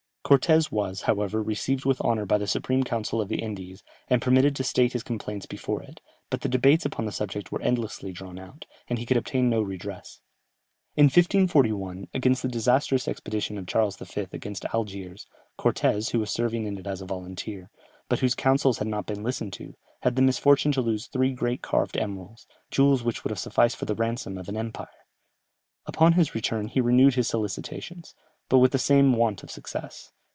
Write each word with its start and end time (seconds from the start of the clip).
Cortès 0.23 0.71
was, 0.71 1.01
however, 1.01 1.43
received 1.43 1.83
with 1.83 1.99
honour 1.99 2.25
by 2.25 2.37
the 2.37 2.47
supreme 2.47 2.83
council 2.83 3.19
of 3.19 3.27
the 3.27 3.39
Indies, 3.41 3.83
and 4.07 4.21
permitted 4.21 4.55
to 4.55 4.63
state 4.63 4.93
his 4.93 5.03
complaints 5.03 5.45
before 5.45 5.83
it, 5.83 5.99
but 6.29 6.39
the 6.39 6.47
debates 6.47 6.85
upon 6.85 7.03
the 7.05 7.11
subject 7.11 7.51
were 7.51 7.61
endlessly 7.61 8.13
drawn 8.13 8.39
out, 8.39 8.65
and 8.87 8.97
he 8.97 9.05
could 9.05 9.17
obtain 9.17 9.49
no 9.49 9.61
redress. 9.61 10.21
In 10.95 11.05
1541, 11.05 12.07
during 12.13 12.33
the 12.35 12.47
disastrous 12.47 13.09
expedition 13.09 13.57
of 13.57 13.67
Charles 13.67 13.97
V. 13.97 14.27
against 14.31 14.63
Algiers, 14.73 15.27
Cortès, 15.59 16.11
who 16.11 16.19
was 16.21 16.31
serving 16.31 16.65
in 16.65 16.77
it 16.77 16.87
as 16.87 17.01
a 17.01 17.05
volunteer, 17.05 17.69
but 18.07 18.19
whose 18.19 18.33
counsels 18.35 18.77
had 18.77 18.87
not 18.87 19.05
been 19.05 19.23
listened 19.23 19.51
to, 19.53 19.75
had 20.03 20.15
the 20.15 20.21
misfortune 20.21 20.71
to 20.71 20.81
lose 20.81 21.07
three 21.07 21.33
great 21.33 21.61
carved 21.61 21.97
emeralds, 21.97 22.47
jewels 22.69 23.03
which 23.03 23.25
would 23.25 23.31
have 23.31 23.39
sufficed 23.39 23.75
for 23.75 23.83
the 23.85 23.95
ransom 23.95 24.37
of 24.37 24.47
an 24.47 24.55
empire. 24.55 24.87
Upon 25.85 26.13
his 26.13 26.33
return 26.33 26.69
he 26.69 26.79
renewed 26.79 27.15
his 27.15 27.27
solicitations, 27.27 28.15
but 28.47 28.59
with 28.59 28.71
the 28.71 28.79
same 28.79 29.11
want 29.13 29.43
of 29.43 29.51
success. 29.51 30.13